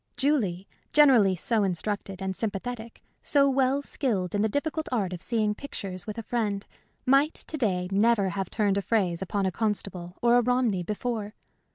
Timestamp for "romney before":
10.41-11.35